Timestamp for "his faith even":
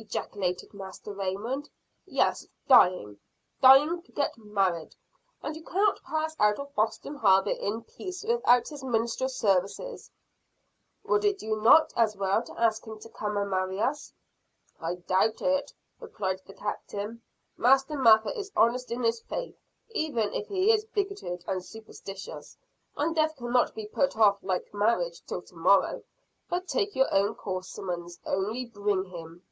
19.02-20.32